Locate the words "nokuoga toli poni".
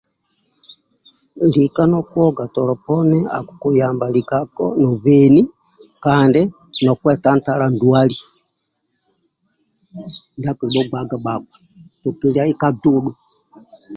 1.89-3.17